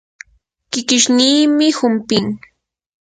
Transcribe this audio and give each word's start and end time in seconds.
kikishniimi 0.71 1.67
humpin. 1.77 2.25